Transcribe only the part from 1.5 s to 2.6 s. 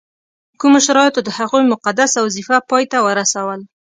مقدسه وظیفه